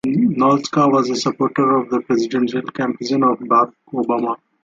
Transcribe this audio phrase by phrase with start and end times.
[0.33, 4.35] Nolasco was a supporter of the presidential campaign of Barack Obama.